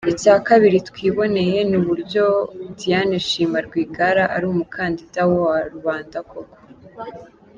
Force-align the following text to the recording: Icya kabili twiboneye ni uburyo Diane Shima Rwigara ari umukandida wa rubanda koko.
Icya 0.13 0.35
kabili 0.47 0.77
twiboneye 0.89 1.57
ni 1.69 1.75
uburyo 1.81 2.25
Diane 2.77 3.17
Shima 3.27 3.59
Rwigara 3.67 4.23
ari 4.35 4.45
umukandida 4.53 5.21
wa 5.37 5.55
rubanda 5.73 6.17
koko. 6.31 6.57